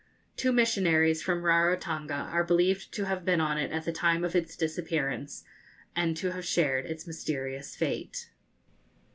Two 0.35 0.51
missionaries 0.51 1.21
from 1.21 1.43
Rarotonga 1.43 2.27
are 2.31 2.43
believed 2.43 2.91
to 2.95 3.05
have 3.05 3.23
been 3.23 3.39
on 3.39 3.59
it 3.59 3.71
at 3.71 3.85
the 3.85 3.91
time 3.91 4.23
of 4.23 4.35
its 4.35 4.57
disappearance, 4.57 5.43
and 5.95 6.17
to 6.17 6.31
have 6.31 6.43
shared 6.43 6.87
its 6.87 7.05
mysterious 7.05 7.75
fate. 7.75 8.31